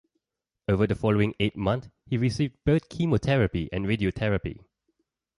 [0.67, 4.61] Over the following eight month he received both chemotherapy and radiotherapy.